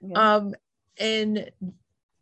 Yeah. 0.00 0.34
Um, 0.36 0.54
and 0.98 1.50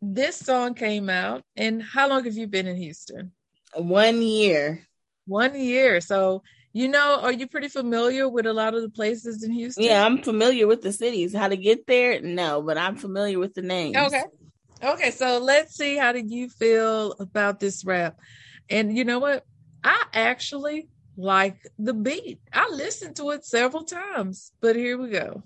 this 0.01 0.37
song 0.37 0.73
came 0.73 1.09
out. 1.09 1.43
And 1.55 1.81
how 1.81 2.09
long 2.09 2.23
have 2.25 2.35
you 2.35 2.47
been 2.47 2.67
in 2.67 2.77
Houston? 2.77 3.31
One 3.75 4.21
year. 4.21 4.87
One 5.25 5.59
year. 5.59 6.01
So 6.01 6.43
you 6.71 6.87
know, 6.87 7.19
are 7.21 7.31
you 7.31 7.47
pretty 7.47 7.67
familiar 7.67 8.29
with 8.29 8.45
a 8.45 8.53
lot 8.53 8.75
of 8.75 8.83
the 8.83 8.89
places 8.89 9.43
in 9.43 9.51
Houston? 9.51 9.85
Yeah, 9.85 10.05
I'm 10.05 10.21
familiar 10.21 10.67
with 10.67 10.81
the 10.81 10.93
cities. 10.93 11.33
How 11.33 11.47
to 11.47 11.57
get 11.57 11.87
there? 11.87 12.21
No, 12.21 12.61
but 12.61 12.77
I'm 12.77 12.95
familiar 12.95 13.39
with 13.39 13.55
the 13.55 13.63
names. 13.63 13.97
Okay. 13.97 14.23
Okay, 14.81 15.11
so 15.11 15.39
let's 15.39 15.75
see 15.75 15.97
how 15.97 16.11
do 16.11 16.19
you 16.19 16.47
feel 16.47 17.13
about 17.13 17.59
this 17.59 17.83
rap? 17.83 18.19
And 18.69 18.95
you 18.95 19.03
know 19.03 19.19
what? 19.19 19.43
I 19.83 20.05
actually 20.13 20.87
like 21.17 21.57
the 21.77 21.93
beat. 21.93 22.39
I 22.53 22.69
listened 22.69 23.15
to 23.17 23.31
it 23.31 23.45
several 23.45 23.83
times, 23.83 24.51
but 24.61 24.75
here 24.75 24.97
we 24.97 25.09
go. 25.09 25.43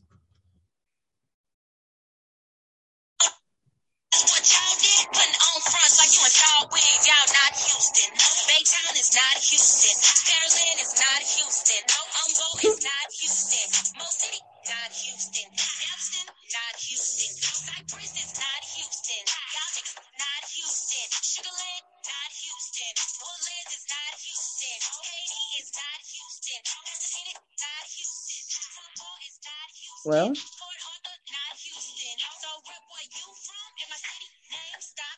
Houston. 9.74 9.98
Pearland 10.30 10.80
is 10.86 10.94
not 11.02 11.22
Houston. 11.34 11.82
Humble 11.90 12.54
is 12.62 12.78
not 12.86 13.08
Houston. 13.10 13.68
Mo 13.98 14.06
City, 14.06 14.38
not 14.70 14.94
Houston. 14.94 15.50
Epson, 15.50 16.28
not 16.30 16.76
Houston. 16.78 17.34
Cypress 17.34 18.14
is 18.14 18.38
not 18.38 18.62
Houston. 18.70 19.24
Youngix, 19.26 19.98
not 19.98 20.44
Houston. 20.54 21.08
Sugarland, 21.26 21.86
not 22.06 22.30
Houston. 22.38 22.94
Woodlands 23.18 23.74
is 23.74 23.86
not 23.90 24.14
Houston. 24.22 24.78
Katy 24.94 25.42
is 25.58 25.70
not 25.74 26.00
Houston. 26.06 26.62
Pasadena, 26.70 27.34
not 27.34 27.86
Houston. 27.98 28.44
Tomball 28.78 29.18
is 29.26 29.38
not 29.42 29.68
Houston. 29.74 30.06
Well. 30.06 30.30
Port 30.38 30.82
Arthur, 30.86 31.18
not 31.34 31.54
Houston. 31.66 32.16
So 32.46 32.50
where 32.62 33.10
you 33.10 33.26
from? 33.42 33.70
And 33.82 33.90
my 33.90 33.98
city 33.98 34.30
name, 34.54 34.82
stop. 34.86 35.18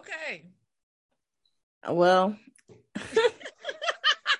Okay. 0.00 0.48
Well, 1.84 2.32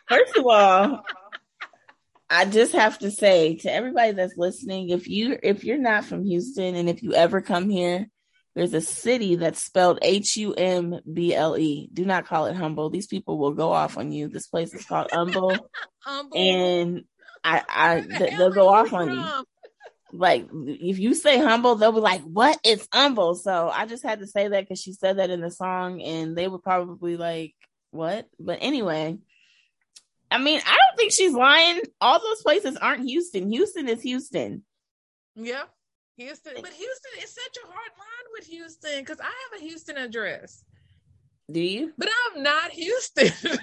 first 0.09 0.37
of 0.37 0.47
all, 0.47 1.05
I 2.29 2.45
just 2.45 2.73
have 2.73 2.99
to 3.01 3.11
say 3.11 3.57
to 3.59 3.73
everybody 3.73 4.13
that's 4.13 4.37
listening, 4.37 4.91
if 4.91 5.09
you 5.09 5.39
if 5.43 5.65
you're 5.65 5.79
not 5.79 6.05
from 6.05 6.25
Houston 6.25 6.75
and 6.75 6.89
if 6.89 7.03
you 7.03 7.15
ever 7.15 7.41
come 7.41 7.71
here, 7.71 8.07
there's 8.55 8.75
a 8.75 8.81
city 8.81 9.37
that's 9.37 9.63
spelled 9.63 9.99
H 10.03 10.37
U 10.37 10.53
M 10.55 11.01
B 11.11 11.35
L 11.35 11.57
E. 11.57 11.89
Do 11.93 12.05
not 12.05 12.27
call 12.27 12.47
it 12.47 12.57
humble. 12.57 12.91
These 12.91 13.07
people 13.07 13.39
will 13.39 13.53
go 13.53 13.73
off 13.73 13.97
on 13.97 14.13
you. 14.13 14.29
This 14.29 14.49
place 14.49 14.75
is 14.75 14.85
called 14.85 15.09
humble, 15.13 15.71
and 16.35 17.05
I, 17.45 17.63
I 17.69 18.01
they'll 18.37 18.51
go 18.51 18.69
off 18.69 18.93
on 18.93 19.11
you 19.11 19.45
like 20.13 20.49
if 20.53 20.99
you 20.99 21.15
say 21.15 21.39
humble, 21.39 21.75
they'll 21.75 21.93
be 21.93 22.01
like, 22.01 22.23
"What 22.23 22.59
is 22.65 22.87
humble?" 22.93 23.35
So 23.35 23.69
I 23.69 23.87
just 23.87 24.03
had 24.03 24.21
to 24.21 24.27
say 24.27 24.49
that 24.49 24.63
because 24.63 24.81
she 24.81 24.93
said 24.93 25.19
that 25.19 25.31
in 25.31 25.41
the 25.41 25.51
song, 25.51 26.03
and 26.03 26.37
they 26.37 26.49
would 26.49 26.63
probably 26.63 27.17
like, 27.17 27.55
"What?" 27.91 28.29
But 28.39 28.59
anyway, 28.61 29.19
I 30.31 30.39
mean, 30.39 30.61
I 30.65 30.71
don't 30.71 30.97
think 30.97 31.13
she's 31.13 31.33
lying. 31.33 31.81
All 32.01 32.19
those 32.19 32.43
places 32.43 32.77
aren't 32.77 33.05
Houston. 33.05 33.51
Houston 33.51 33.89
is 33.89 34.03
Houston. 34.03 34.65
Yeah, 35.35 35.65
Houston, 36.17 36.55
but 36.57 36.73
Houston 36.73 37.23
is 37.23 37.35
such 37.35 37.59
a 37.63 37.67
hard 37.67 37.91
line 37.99 38.27
with 38.33 38.47
Houston 38.47 39.01
because 39.01 39.21
I 39.21 39.25
have 39.25 39.61
a 39.61 39.63
Houston 39.63 39.97
address. 39.99 40.65
Do 41.51 41.61
you? 41.61 41.93
But 41.97 42.09
I'm 42.35 42.43
not 42.43 42.71
Houston. 42.73 43.31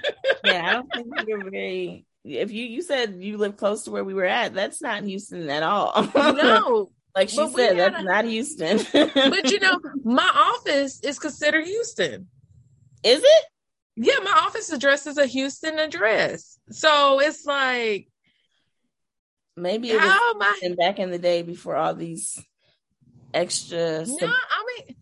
yeah, 0.45 0.65
I 0.65 0.73
don't 0.73 0.93
think 0.93 1.27
you're 1.27 1.49
very 1.49 2.05
if 2.23 2.51
you 2.51 2.65
you 2.65 2.81
said 2.81 3.17
you 3.19 3.37
live 3.37 3.57
close 3.57 3.83
to 3.83 3.91
where 3.91 4.03
we 4.03 4.13
were 4.13 4.25
at, 4.25 4.53
that's 4.53 4.81
not 4.81 5.03
Houston 5.03 5.49
at 5.49 5.63
all. 5.63 6.09
no. 6.15 6.91
like 7.15 7.29
she 7.29 7.47
said, 7.49 7.77
that's 7.77 7.99
a, 7.99 8.03
not 8.03 8.25
Houston. 8.25 8.77
but 8.93 9.51
you 9.51 9.59
know, 9.59 9.79
my 10.03 10.29
office 10.33 11.01
is 11.01 11.19
considered 11.19 11.65
Houston. 11.65 12.27
Is 13.03 13.21
it? 13.23 13.45
Yeah, 13.95 14.19
my 14.23 14.31
office 14.31 14.71
address 14.71 15.05
is 15.07 15.17
a 15.17 15.25
Houston 15.25 15.77
address. 15.79 16.59
So 16.71 17.19
it's 17.19 17.45
like 17.45 18.07
maybe 19.55 19.91
it 19.91 19.99
how 19.99 20.33
was 20.35 20.57
I... 20.63 20.75
back 20.75 20.99
in 20.99 21.11
the 21.11 21.19
day 21.19 21.43
before 21.43 21.75
all 21.75 21.93
these 21.93 22.43
extra 23.33 24.05
No, 24.05 24.27
I 24.27 24.65
mean 24.67 24.95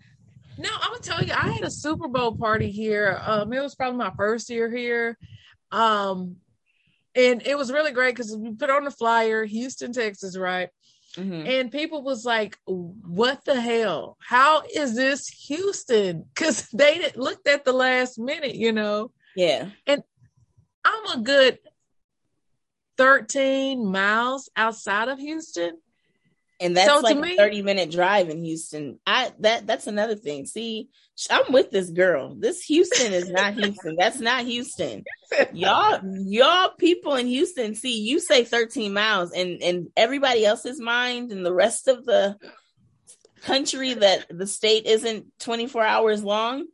no, 0.57 0.69
I'm 0.80 0.91
gonna 0.91 1.01
tell 1.01 1.24
you, 1.24 1.34
I 1.34 1.51
had 1.51 1.63
a 1.63 1.72
Super 1.72 2.07
Bowl 2.07 2.35
party 2.35 2.69
here. 2.69 3.19
Um, 3.25 3.51
it 3.51 3.62
was 3.62 3.74
probably 3.74 3.97
my 3.97 4.12
first 4.16 4.50
year 4.50 4.69
here. 4.69 5.18
Um, 5.72 6.38
and 7.16 7.41
it 7.46 7.57
was 7.57 7.72
really 7.72 7.91
great 7.91 8.16
because 8.16 8.35
we 8.35 8.53
put 8.53 8.69
on 8.69 8.84
the 8.84 8.91
flyer, 8.91 9.44
Houston, 9.44 9.91
Texas, 9.91 10.38
right? 10.38 10.69
Mm-hmm. 11.18 11.48
And 11.48 11.72
people 11.72 12.04
was 12.04 12.26
like, 12.26 12.58
"What 12.66 13.44
the 13.46 13.60
hell? 13.60 14.18
How 14.20 14.64
is 14.74 14.96
this 14.96 15.28
Houston?" 15.48 16.26
Because 16.34 16.68
they 16.70 17.12
looked 17.16 17.48
at 17.48 17.66
the 17.66 17.74
last 17.74 18.20
minute, 18.20 18.56
you 18.56 18.72
know. 18.72 19.12
Yeah. 19.36 19.70
And 19.86 20.04
I'm 20.84 21.20
a 21.20 21.22
good 21.22 21.60
13 22.98 23.86
miles 23.86 24.50
outside 24.56 25.08
of 25.08 25.20
Houston 25.20 25.78
and 26.62 26.78
that's 26.78 26.88
so 26.88 27.00
like 27.00 27.18
me, 27.18 27.34
a 27.34 27.38
30 27.38 27.64
minute 27.64 27.92
drive 27.92 28.30
in 28.30 28.44
Houston. 28.44 29.00
I 29.06 29.32
that 29.40 29.66
that's 29.66 29.88
another 29.88 30.16
thing. 30.16 30.46
See, 30.46 30.90
I'm 31.30 31.52
with 31.52 31.72
this 31.72 31.90
girl. 31.90 32.36
This 32.36 32.64
Houston 32.64 33.14
is 33.14 33.30
not 33.30 33.56
Houston. 33.56 33.96
That's 33.98 34.20
not 34.20 34.46
Houston. 34.46 35.04
Y'all, 35.54 36.00
y'all 36.04 36.72
people 36.78 37.16
in 37.16 37.28
Houston, 37.28 37.76
see, 37.76 38.02
you 38.02 38.20
say 38.20 38.44
13 38.44 38.94
miles, 38.94 39.32
and 39.32 39.62
and 39.62 39.88
everybody 39.98 40.46
else's 40.46 40.80
mind 40.80 41.32
and 41.32 41.46
the 41.46 41.54
rest 41.54 41.88
of 41.88 42.06
the 42.06 42.38
country 43.42 43.96
that 43.96 44.26
the 44.30 44.48
state 44.48 44.86
isn't 44.86 45.26
24 45.40 45.84
hours 45.84 46.24
long. 46.24 46.66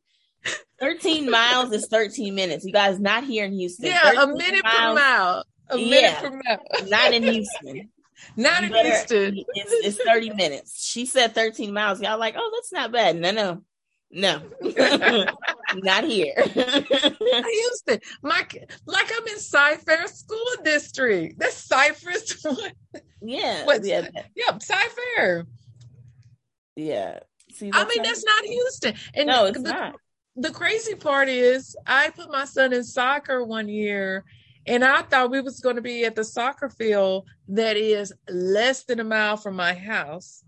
13 0.79 1.29
miles 1.31 1.71
is 1.71 1.87
13 1.87 2.35
minutes. 2.35 2.65
You 2.65 2.73
guys 2.73 2.99
not 2.99 3.23
here 3.23 3.45
in 3.45 3.53
Houston. 3.53 3.87
Yeah, 3.87 4.23
a 4.23 4.27
minute 4.27 4.63
miles, 4.63 4.75
per 4.75 4.93
mile. 4.93 5.43
A 5.69 5.75
minute 5.77 5.91
yeah, 6.01 6.21
per 6.21 6.29
mile. 6.31 6.89
not 6.89 7.13
in 7.13 7.23
Houston. 7.23 7.89
Not 8.35 8.63
in 8.63 8.73
Houston. 8.73 9.37
It's, 9.53 9.97
it's 9.97 10.03
30 10.03 10.31
minutes. 10.31 10.85
She 10.85 11.05
said 11.05 11.33
13 11.35 11.73
miles. 11.73 12.01
Y'all 12.01 12.19
like, 12.19 12.35
oh, 12.37 12.51
that's 12.55 12.71
not 12.71 12.91
bad. 12.91 13.15
No, 13.15 13.31
no. 13.31 13.61
No, 14.09 14.41
not 15.75 16.05
here. 16.05 16.33
Houston, 16.37 17.99
my 18.21 18.47
like 18.85 19.11
I'm 19.13 19.27
in 19.27 19.37
Cy-Fair 19.37 20.07
School 20.07 20.47
District. 20.63 21.37
That's 21.37 21.57
Cypress. 21.57 22.41
yeah, 23.21 23.65
What's, 23.65 23.85
yeah, 23.85 24.07
yeah, 24.33 24.57
Cy-Fair. 24.59 25.45
Yeah. 26.77 27.19
See, 27.51 27.69
I 27.73 27.85
mean, 27.85 28.03
that's 28.03 28.23
not 28.23 28.45
Houston. 28.45 28.93
And 29.13 29.27
no, 29.27 29.45
it's 29.45 29.61
the, 29.61 29.69
not. 29.69 29.95
The 30.37 30.51
crazy 30.51 30.95
part 30.95 31.27
is, 31.27 31.75
I 31.85 32.11
put 32.11 32.31
my 32.31 32.45
son 32.45 32.71
in 32.71 32.83
soccer 32.83 33.43
one 33.43 33.67
year, 33.67 34.23
and 34.67 34.83
I 34.83 35.01
thought 35.01 35.31
we 35.31 35.41
was 35.41 35.61
going 35.61 35.77
to 35.77 35.81
be 35.81 36.03
at 36.03 36.15
the 36.15 36.23
soccer 36.23 36.69
field 36.69 37.27
that 37.47 37.77
is 37.77 38.13
less 38.29 38.83
than 38.83 38.99
a 38.99 39.03
mile 39.03 39.37
from 39.37 39.55
my 39.55 39.73
house. 39.73 40.43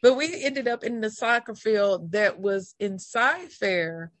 But 0.00 0.14
we 0.14 0.44
ended 0.44 0.68
up 0.68 0.84
in 0.84 1.00
the 1.00 1.10
soccer 1.10 1.54
field 1.54 2.12
that 2.12 2.38
was 2.38 2.74
in 2.78 2.98
Cy-Fair, 2.98 4.12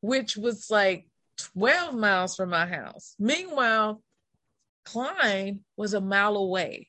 which 0.00 0.36
was 0.36 0.70
like 0.70 1.08
12 1.38 1.94
miles 1.94 2.36
from 2.36 2.50
my 2.50 2.66
house. 2.66 3.14
Meanwhile, 3.18 4.02
Klein 4.84 5.60
was 5.76 5.94
a 5.94 6.00
mile 6.00 6.36
away. 6.36 6.88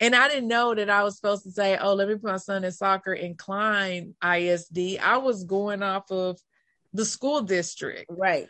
And 0.00 0.14
I 0.14 0.28
didn't 0.28 0.48
know 0.48 0.74
that 0.74 0.90
I 0.90 1.02
was 1.04 1.16
supposed 1.16 1.44
to 1.44 1.50
say, 1.50 1.76
oh, 1.76 1.94
let 1.94 2.08
me 2.08 2.14
put 2.14 2.24
my 2.24 2.36
son 2.36 2.64
in 2.64 2.72
soccer 2.72 3.12
in 3.12 3.34
Klein 3.36 4.14
ISD. 4.22 4.98
I 5.00 5.18
was 5.18 5.44
going 5.44 5.82
off 5.82 6.10
of 6.10 6.38
the 6.92 7.04
school 7.04 7.42
district. 7.42 8.06
Right. 8.08 8.48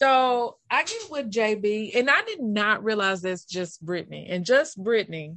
So 0.00 0.56
I 0.70 0.84
get 0.84 1.10
with 1.10 1.30
JB, 1.30 1.94
and 1.94 2.08
I 2.08 2.22
did 2.22 2.40
not 2.40 2.82
realize 2.82 3.20
that's 3.20 3.44
just 3.44 3.84
Brittany. 3.84 4.28
And 4.30 4.46
just 4.46 4.82
Brittany, 4.82 5.34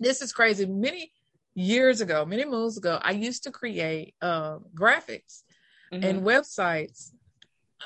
this 0.00 0.22
is 0.22 0.32
crazy. 0.32 0.64
Many 0.64 1.12
years 1.54 2.00
ago, 2.00 2.24
many 2.24 2.46
moons 2.46 2.78
ago, 2.78 2.98
I 3.02 3.12
used 3.12 3.44
to 3.44 3.50
create 3.50 4.14
um, 4.22 4.64
graphics 4.74 5.42
mm-hmm. 5.92 6.02
and 6.02 6.22
websites. 6.22 7.10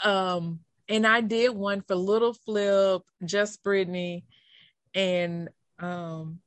Um, 0.05 0.61
and 0.89 1.05
I 1.05 1.21
did 1.21 1.51
one 1.51 1.81
for 1.81 1.97
Little 1.97 2.33
Flip, 2.33 3.03
Just 3.25 3.65
Brittany, 3.65 4.25
and 4.95 5.49
um, 5.81 6.39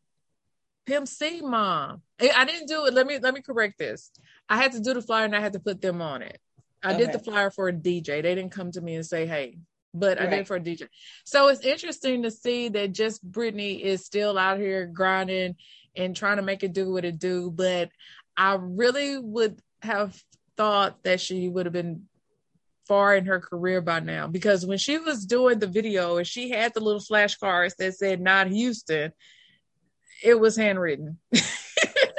Pimp 0.85 1.09
C 1.09 1.41
Mom. 1.41 2.01
I 2.21 2.45
didn't 2.45 2.67
do 2.67 2.85
it. 2.85 2.93
Let 2.93 3.05
me 3.05 3.19
let 3.19 3.33
me 3.33 3.41
correct 3.41 3.77
this. 3.77 4.11
I 4.47 4.57
had 4.57 4.71
to 4.73 4.79
do 4.79 4.93
the 4.93 5.01
flyer 5.01 5.25
and 5.25 5.35
I 5.35 5.41
had 5.41 5.53
to 5.53 5.59
put 5.59 5.81
them 5.81 6.01
on 6.01 6.21
it. 6.21 6.39
I 6.83 6.93
okay. 6.93 7.05
did 7.05 7.11
the 7.11 7.19
flyer 7.19 7.51
for 7.51 7.67
a 7.67 7.73
DJ. 7.73 8.05
They 8.05 8.21
didn't 8.21 8.51
come 8.51 8.71
to 8.71 8.81
me 8.81 8.95
and 8.95 9.05
say, 9.05 9.25
hey, 9.25 9.57
but 9.93 10.19
right. 10.19 10.27
I 10.27 10.37
did 10.37 10.47
for 10.47 10.55
a 10.55 10.59
DJ. 10.59 10.87
So 11.25 11.47
it's 11.47 11.61
interesting 11.61 12.23
to 12.23 12.31
see 12.31 12.69
that 12.69 12.93
just 12.93 13.23
Brittany 13.23 13.83
is 13.83 14.05
still 14.05 14.37
out 14.37 14.59
here 14.59 14.85
grinding 14.85 15.55
and 15.95 16.15
trying 16.15 16.37
to 16.37 16.43
make 16.43 16.63
it 16.63 16.73
do 16.73 16.91
what 16.91 17.05
it 17.05 17.19
do. 17.19 17.51
But 17.51 17.89
I 18.37 18.57
really 18.59 19.17
would 19.17 19.59
have 19.81 20.21
thought 20.57 21.03
that 21.03 21.19
she 21.19 21.49
would 21.49 21.65
have 21.65 21.73
been 21.73 22.03
far 22.87 23.15
in 23.15 23.25
her 23.25 23.39
career 23.39 23.81
by 23.81 23.99
now 23.99 24.27
because 24.27 24.65
when 24.65 24.77
she 24.77 24.97
was 24.97 25.25
doing 25.25 25.59
the 25.59 25.67
video 25.67 26.17
and 26.17 26.25
she 26.25 26.49
had 26.49 26.73
the 26.73 26.79
little 26.79 27.01
flashcards 27.01 27.75
that 27.75 27.93
said 27.95 28.19
not 28.19 28.47
Houston, 28.47 29.11
it 30.23 30.39
was 30.39 30.55
handwritten. 30.55 31.17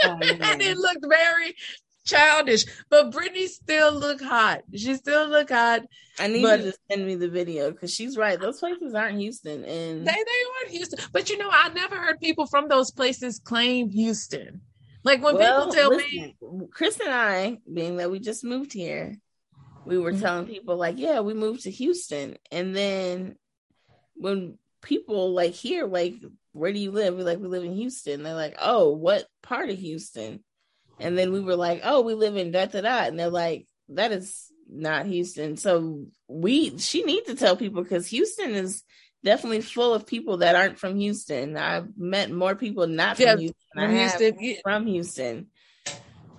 Oh, 0.03 0.17
and 0.23 0.63
it 0.63 0.79
looked 0.79 1.05
very 1.07 1.55
childish, 2.11 2.65
but 2.89 3.13
Brittany 3.13 3.47
still 3.47 3.93
look 3.93 4.21
hot. 4.21 4.63
She 4.75 4.95
still 4.95 5.29
look 5.29 5.51
hot. 5.51 5.83
I 6.19 6.27
need 6.27 6.43
but, 6.43 6.61
you 6.61 6.73
to 6.73 6.79
send 6.91 7.07
me 7.07 7.15
the 7.15 7.29
video 7.29 7.71
because 7.71 7.95
she's 7.95 8.17
right. 8.17 8.39
Those 8.39 8.59
places 8.59 8.95
aren't 8.95 9.19
Houston, 9.19 9.65
and 9.65 10.07
they 10.07 10.13
they 10.13 10.41
aren't 10.61 10.71
Houston. 10.71 10.99
But 11.13 11.31
you 11.31 11.39
know, 11.39 11.51
I 11.51 11.71
never 11.71 11.97
heard 11.97 12.21
people 12.21 12.47
from 12.47 12.69
those 12.69 12.91
places 12.91 13.39
claim 13.39 13.91
Houston. 13.91 14.61
Like 15.03 15.23
when 15.23 15.37
well, 15.37 15.67
people 15.67 15.75
tell 15.75 15.91
listen, 15.91 16.35
me, 16.41 16.67
Chris 16.73 17.01
and 17.01 17.11
I, 17.11 17.59
being 17.73 17.97
that 17.97 18.11
we 18.11 18.19
just 18.21 18.45
moved 18.45 18.73
here, 18.73 19.17
we 19.87 19.97
were 19.97 20.13
mm-hmm. 20.13 20.21
telling 20.21 20.47
people 20.47 20.77
like, 20.77 20.99
yeah, 20.99 21.21
we 21.21 21.33
moved 21.35 21.63
to 21.63 21.71
Houston, 21.71 22.37
and 22.51 22.77
then 22.77 23.37
when 24.15 24.59
people 24.83 25.33
like 25.33 25.53
here, 25.53 25.87
like, 25.87 26.15
where 26.53 26.73
do 26.73 26.79
you 26.79 26.91
live? 26.91 27.15
We're 27.15 27.25
like, 27.25 27.39
we 27.39 27.49
live 27.49 27.65
in 27.65 27.75
Houston. 27.75 28.23
They're 28.23 28.35
like, 28.35 28.57
oh, 28.61 28.91
what 28.91 29.25
part 29.43 29.71
of 29.71 29.79
Houston? 29.79 30.45
And 31.01 31.17
then 31.19 31.33
we 31.33 31.41
were 31.41 31.57
like, 31.57 31.81
oh, 31.85 32.03
we 32.03 32.15
live 32.15 32.37
in 32.37 32.51
da 32.51 32.67
da 32.67 32.81
da. 32.81 32.99
And 33.05 33.19
they're 33.19 33.31
like, 33.31 33.67
that 33.91 34.13
is 34.13 34.51
not 34.69 35.07
Houston. 35.07 35.57
So 35.57 36.07
we, 36.29 36.79
she 36.79 37.03
needs 37.03 37.27
to 37.27 37.35
tell 37.35 37.57
people 37.57 37.83
because 37.83 38.07
Houston 38.09 38.55
is 38.55 38.83
definitely 39.25 39.61
full 39.61 39.95
of 39.95 40.07
people 40.07 40.39
that 40.39 40.55
aren't 40.55 40.79
from 40.79 40.97
Houston. 40.97 41.57
I've 41.57 41.97
met 41.97 42.31
more 42.31 42.55
people 42.55 42.87
not 42.87 43.17
from 43.17 43.41
yeah. 43.41 43.51
From 43.75 43.91
Houston. 43.91 44.57
from 44.63 44.87
Houston 44.87 45.47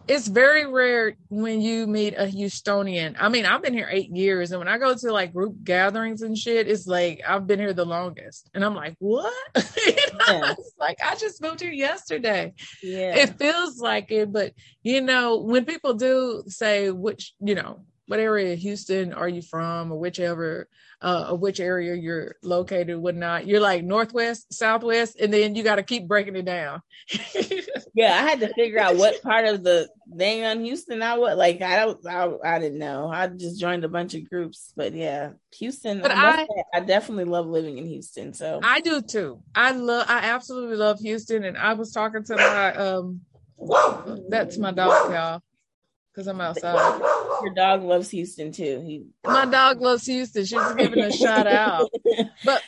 it's 0.07 0.27
very 0.27 0.65
rare 0.65 1.15
when 1.30 1.62
you 1.62 1.88
meet 1.88 2.13
a 2.15 2.25
Houstonian. 2.25 3.15
I 3.19 3.30
mean, 3.30 3.45
I've 3.45 3.62
been 3.62 3.74
here 3.74 3.89
eight 3.89 4.09
years, 4.15 4.51
and 4.51 4.59
when 4.59 4.68
I 4.68 4.77
go 4.77 4.95
to 4.95 5.12
like 5.12 5.33
group 5.33 5.63
gatherings 5.63 6.21
and 6.21 6.38
shit, 6.38 6.68
it's 6.68 6.88
like 6.88 7.21
I've 7.27 7.48
been 7.48 7.59
here 7.59 7.74
the 7.74 7.86
longest, 7.86 8.50
and 8.53 8.63
I'm 8.63 8.75
like, 8.75 8.95
what? 9.00 9.33
you 9.86 9.94
know? 10.13 10.25
yeah. 10.27 10.51
It's 10.57 10.74
like 10.80 10.98
I 11.03 11.15
just 11.15 11.42
moved 11.42 11.62
here 11.62 11.71
yesterday. 11.71 12.53
Yeah, 12.81 13.15
it 13.15 13.38
feels 13.38 13.80
like 13.80 14.12
it, 14.12 14.31
but 14.31 14.53
you 14.83 15.01
know, 15.01 15.38
when 15.38 15.65
people 15.65 15.94
do 15.94 16.44
say 16.48 16.92
which, 16.92 17.33
you 17.39 17.56
know, 17.56 17.83
what 18.07 18.19
area 18.19 18.53
of 18.53 18.59
Houston 18.59 19.13
are 19.13 19.30
you 19.30 19.42
from, 19.42 19.92
or 19.92 19.98
whichever 19.98 20.68
uh, 21.01 21.25
of 21.30 21.39
which 21.39 21.59
area 21.59 21.95
you're 21.95 22.36
located, 22.44 22.98
whatnot. 22.98 23.48
You're 23.48 23.59
like 23.59 23.83
northwest, 23.83 24.53
southwest, 24.53 25.19
and 25.19 25.33
then 25.33 25.56
you 25.56 25.63
got 25.63 25.75
to 25.75 25.83
keep 25.83 26.07
breaking 26.07 26.36
it 26.36 26.45
down. 26.45 26.81
yeah, 27.94 28.14
I 28.14 28.30
had 28.30 28.40
to 28.40 28.54
figure 28.54 28.80
out 28.80 28.96
what 28.96 29.22
part 29.22 29.46
of 29.46 29.64
the 29.64 29.90
thing 30.18 30.44
on 30.44 30.64
Houston 30.64 31.02
I 31.02 31.18
was 31.18 31.38
like. 31.38 31.62
I 31.62 31.78
don't, 31.78 32.06
I, 32.08 32.56
I 32.56 32.60
didn't 32.60 32.80
know. 32.80 33.10
I 33.10 33.28
just 33.28 33.60
joined 33.60 33.84
a 33.84 33.90
bunch 33.90 34.14
of 34.14 34.30
groups, 34.30 34.74
but 34.76 34.94
yeah, 34.94 35.32
Houston. 35.58 36.02
But 36.02 36.12
I, 36.12 36.42
I, 36.42 36.48
I 36.76 36.80
definitely 36.82 37.26
love 37.26 37.48
living 37.48 37.78
in 37.78 37.86
Houston. 37.86 38.34
So 38.34 38.60
I 38.64 38.82
do 38.82 39.02
too. 39.02 39.42
I 39.56 39.72
love, 39.72 40.06
I 40.10 40.20
absolutely 40.30 40.78
love 40.78 41.00
Houston, 41.00 41.44
and 41.44 41.58
I 41.58 41.74
was 41.74 41.92
talking 41.92 42.24
to 42.24 42.36
my 42.36 42.74
um. 42.76 43.22
That's 44.30 44.58
my 44.58 44.72
dog, 44.72 45.12
y'all 45.12 45.42
because 46.14 46.28
I'm 46.28 46.42
outside. 46.42 47.00
Your 47.44 47.54
dog 47.54 47.84
loves 47.84 48.10
Houston 48.10 48.52
too. 48.52 48.82
He 48.86 49.06
my 49.24 49.46
dog 49.46 49.82
loves 49.82 50.06
Houston. 50.06 50.46
She's 50.46 50.74
giving 50.78 51.00
a 51.00 51.12
shout 51.12 51.48
out. 51.48 51.90
But 52.46 52.62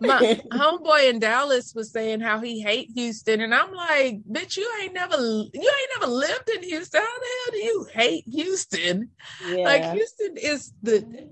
my 0.00 0.40
homeboy 0.52 1.10
in 1.10 1.18
Dallas 1.18 1.72
was 1.74 1.92
saying 1.92 2.20
how 2.20 2.40
he 2.40 2.60
hate 2.60 2.90
Houston, 2.94 3.40
and 3.40 3.54
I'm 3.54 3.72
like, 3.72 4.20
bitch, 4.30 4.56
you 4.56 4.70
ain't 4.82 4.94
never 4.94 5.16
you 5.16 5.50
ain't 5.54 6.00
never 6.00 6.12
lived 6.12 6.50
in 6.54 6.62
Houston. 6.62 7.00
How 7.00 7.18
the 7.18 7.26
hell 7.26 7.52
do 7.52 7.58
you 7.58 7.86
hate 7.92 8.24
Houston? 8.26 9.10
Yeah. 9.46 9.64
Like 9.64 9.92
Houston 9.92 10.36
is 10.36 10.72
the 10.82 11.28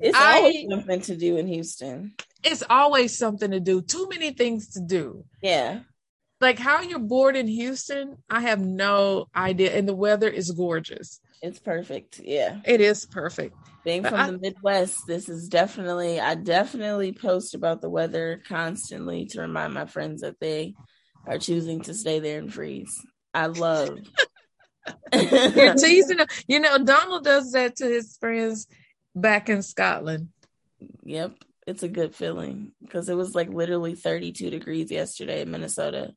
it's 0.00 0.16
I, 0.16 0.36
always 0.38 0.66
something 0.70 1.00
to 1.02 1.16
do 1.16 1.36
in 1.36 1.46
Houston. 1.46 2.14
It's 2.44 2.62
always 2.68 3.18
something 3.18 3.50
to 3.50 3.60
do. 3.60 3.82
Too 3.82 4.08
many 4.08 4.32
things 4.32 4.68
to 4.74 4.80
do. 4.80 5.24
Yeah 5.42 5.80
like 6.40 6.58
how 6.58 6.82
you're 6.82 6.98
bored 6.98 7.36
in 7.36 7.48
Houston, 7.48 8.18
I 8.30 8.40
have 8.42 8.60
no 8.60 9.26
idea. 9.34 9.76
And 9.76 9.88
the 9.88 9.94
weather 9.94 10.28
is 10.28 10.50
gorgeous. 10.50 11.20
It's 11.42 11.58
perfect. 11.58 12.20
Yeah. 12.22 12.60
It 12.64 12.80
is 12.80 13.06
perfect. 13.06 13.56
Being 13.84 14.02
from 14.02 14.14
I, 14.14 14.30
the 14.30 14.38
Midwest, 14.38 15.06
this 15.06 15.28
is 15.28 15.48
definitely, 15.48 16.20
I 16.20 16.34
definitely 16.34 17.12
post 17.12 17.54
about 17.54 17.80
the 17.80 17.90
weather 17.90 18.42
constantly 18.48 19.26
to 19.26 19.40
remind 19.40 19.74
my 19.74 19.86
friends 19.86 20.22
that 20.22 20.40
they 20.40 20.74
are 21.26 21.38
choosing 21.38 21.80
to 21.82 21.94
stay 21.94 22.18
there 22.18 22.38
and 22.38 22.52
freeze. 22.52 23.00
I 23.32 23.46
love. 23.46 23.98
You're 25.12 25.74
teasing. 25.74 26.18
You 26.46 26.60
know, 26.60 26.78
Donald 26.78 27.24
does 27.24 27.52
that 27.52 27.76
to 27.76 27.86
his 27.86 28.16
friends 28.18 28.66
back 29.14 29.48
in 29.48 29.62
Scotland. 29.62 30.28
Yep. 31.04 31.34
It's 31.66 31.82
a 31.82 31.88
good 31.88 32.14
feeling 32.14 32.72
because 32.82 33.08
it 33.08 33.16
was 33.16 33.34
like 33.34 33.50
literally 33.50 33.94
32 33.94 34.50
degrees 34.50 34.90
yesterday 34.90 35.42
in 35.42 35.50
Minnesota. 35.50 36.14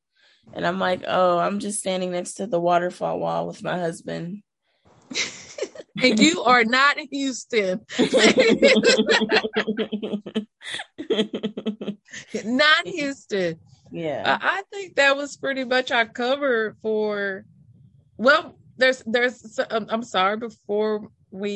And 0.53 0.65
I'm 0.65 0.79
like, 0.79 1.03
oh, 1.07 1.37
I'm 1.37 1.59
just 1.59 1.79
standing 1.79 2.11
next 2.11 2.35
to 2.35 2.47
the 2.47 2.59
waterfall 2.59 3.19
wall 3.19 3.47
with 3.47 3.63
my 3.63 3.77
husband. 3.77 4.43
And 6.01 6.19
you 6.19 6.43
are 6.43 6.63
not 6.63 6.97
Houston. 7.11 7.81
not 12.45 12.87
Houston. 12.87 13.59
Yeah. 13.91 14.37
I 14.41 14.63
think 14.71 14.95
that 14.95 15.17
was 15.17 15.37
pretty 15.37 15.65
much 15.65 15.91
our 15.91 16.05
cover 16.05 16.77
for 16.81 17.45
well, 18.17 18.57
there's 18.77 19.03
there's 19.05 19.59
um, 19.69 19.87
I'm 19.89 20.03
sorry 20.03 20.37
before 20.37 21.09
we 21.31 21.51